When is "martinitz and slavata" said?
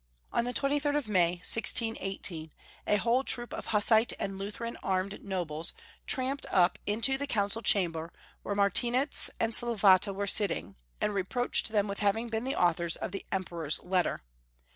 8.55-10.11